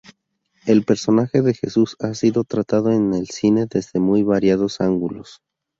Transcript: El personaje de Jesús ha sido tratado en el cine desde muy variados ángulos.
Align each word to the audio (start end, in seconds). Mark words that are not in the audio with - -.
El 0.65 0.83
personaje 0.83 1.43
de 1.43 1.53
Jesús 1.53 1.95
ha 1.99 2.15
sido 2.15 2.43
tratado 2.43 2.89
en 2.89 3.13
el 3.13 3.27
cine 3.27 3.67
desde 3.69 3.99
muy 3.99 4.23
variados 4.23 4.81
ángulos. 4.81 5.43